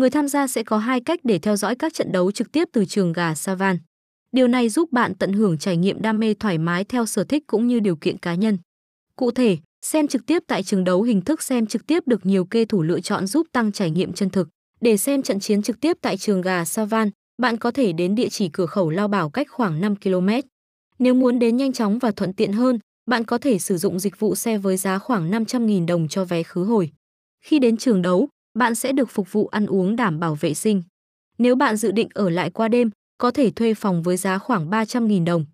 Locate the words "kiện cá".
7.96-8.34